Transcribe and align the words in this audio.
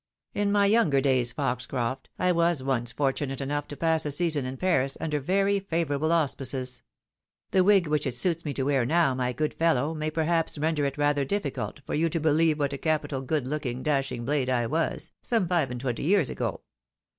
In 0.33 0.51
my 0.51 0.65
younger 0.65 0.99
days, 0.99 1.31
Foxcroft, 1.31 2.09
I 2.17 2.31
was 2.31 2.63
once 2.63 2.91
fortunate 2.91 3.39
enough 3.39 3.67
to 3.67 3.77
pass 3.77 4.03
a 4.03 4.11
season 4.11 4.45
in 4.47 4.57
Paris 4.57 4.97
under 4.99 5.19
very 5.19 5.59
favourable 5.59 6.11
auspices. 6.11 6.81
The 7.51 7.63
wig 7.63 7.85
which 7.85 8.07
it 8.07 8.15
suits 8.15 8.43
me 8.43 8.51
to 8.55 8.63
wear 8.63 8.83
now, 8.83 9.13
my 9.13 9.31
good 9.31 9.53
fellow, 9.53 9.93
may 9.93 10.09
perhaps 10.09 10.57
render 10.57 10.85
it 10.85 10.97
rather 10.97 11.23
difficult 11.23 11.81
for 11.85 11.93
you 11.93 12.09
to 12.09 12.19
befieve 12.19 12.57
what 12.57 12.73
a 12.73 12.79
capital 12.79 13.21
good 13.21 13.45
looldng, 13.45 13.83
dashing 13.83 14.25
blade 14.25 14.49
I 14.49 14.65
was, 14.65 15.11
some 15.21 15.47
five 15.47 15.69
and 15.69 15.79
twenty 15.79 16.01
years 16.01 16.31
ago. 16.31 16.61